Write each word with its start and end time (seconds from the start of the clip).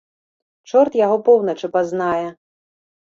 Чорт 0.69 0.95
яго 0.99 1.17
поўначы 1.27 1.69
пазнае. 1.75 2.27